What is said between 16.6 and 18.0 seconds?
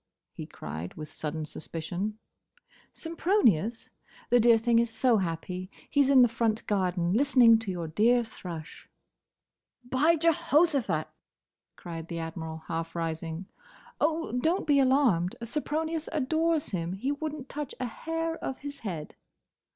him. He would n't touch a